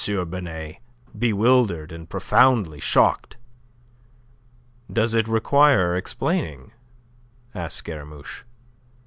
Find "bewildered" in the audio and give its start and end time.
1.15-1.91